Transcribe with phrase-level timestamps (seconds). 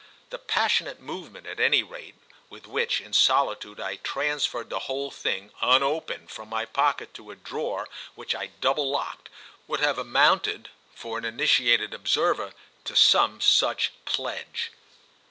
[0.31, 2.15] The passionate movement, at any rate,
[2.49, 7.35] with which, in solitude, I transferred the whole thing, unopened, from my pocket to a
[7.35, 9.29] drawer which I double locked
[9.67, 12.53] would have amounted, for an initiated observer,
[12.85, 14.71] to some such pledge.